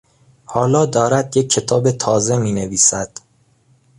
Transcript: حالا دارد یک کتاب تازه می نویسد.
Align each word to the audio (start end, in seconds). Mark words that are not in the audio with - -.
حالا 0.45 0.85
دارد 0.85 1.37
یک 1.37 1.49
کتاب 1.49 1.91
تازه 1.91 2.37
می 2.37 2.51
نویسد. 2.51 3.09